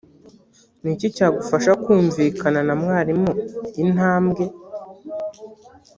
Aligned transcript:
ni 0.81 0.89
iki 0.95 1.07
cyagufasha 1.15 1.71
kumvikana 1.83 2.59
na 2.67 2.73
mwarimu 2.81 3.31
intambwe 3.83 4.43